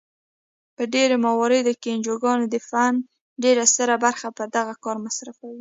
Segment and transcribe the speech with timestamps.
[0.75, 2.97] په ډیری مواردو کې انجوګانې د فنډ
[3.43, 5.49] ډیره ستره برخه پر دغه کار مصرفوي.